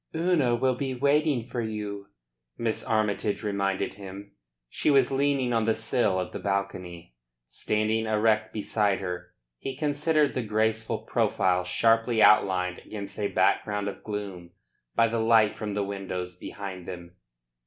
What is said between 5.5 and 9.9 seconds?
on the sill of the balcony. Standing erect beside her, he